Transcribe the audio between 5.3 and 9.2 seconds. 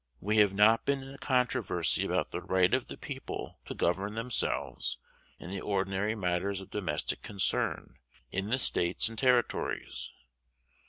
in the ordinary matters of domestic concern in the States and